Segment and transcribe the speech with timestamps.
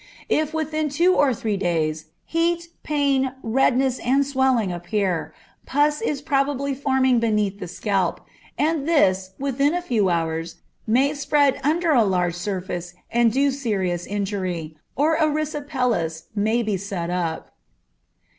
[0.29, 5.31] If within two or three days heat, pain, redness, and swelling appear,
[5.67, 8.19] pus is probably forming beneath the scalp,
[8.57, 10.55] and this, within a few hours,
[10.87, 17.11] may spread under a large surface and do serious injury, or erysipelas may be set
[17.11, 17.51] up.